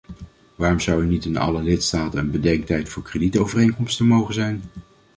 Waarom 0.55 0.79
zou 0.79 1.01
er 1.01 1.07
niet 1.07 1.25
in 1.25 1.37
alle 1.37 1.63
lidstaten 1.63 2.19
een 2.19 2.31
bedenktijd 2.31 2.89
voor 2.89 3.03
kredietovereenkomsten 3.03 4.07
mogen 4.07 4.33
zijn? 4.33 4.61